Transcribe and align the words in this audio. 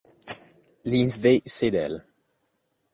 Lindsay 0.83 1.43
Seidel 1.45 1.93